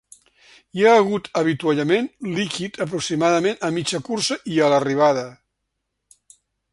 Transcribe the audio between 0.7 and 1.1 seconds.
Hi ha